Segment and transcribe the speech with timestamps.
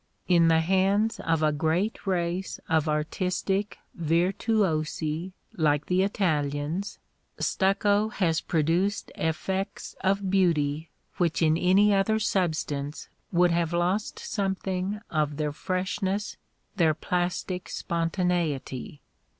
[0.27, 6.97] In the hands of a great race of artistic virtuosi like the Italians,
[7.37, 15.01] stucco has produced effects of beauty which in any other substance would have lost something
[15.11, 16.35] of their freshness,
[16.77, 19.01] their plastic spontaneity.